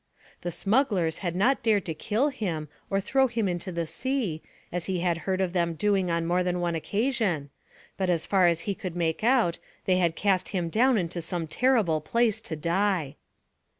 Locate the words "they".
9.85-9.97